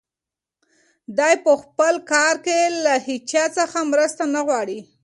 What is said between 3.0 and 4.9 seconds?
هیچا څخه مرسته نه غواړي.